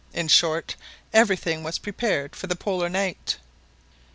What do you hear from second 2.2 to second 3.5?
for the Polar night.